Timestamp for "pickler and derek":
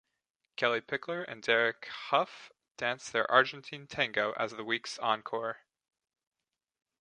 0.81-1.85